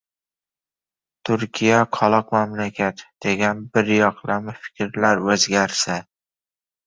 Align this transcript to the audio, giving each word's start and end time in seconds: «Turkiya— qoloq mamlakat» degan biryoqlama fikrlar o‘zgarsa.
«Turkiya— 1.29 1.81
qoloq 1.97 2.31
mamlakat» 2.37 3.03
degan 3.25 3.61
biryoqlama 3.75 4.57
fikrlar 4.63 5.21
o‘zgarsa. 5.35 5.99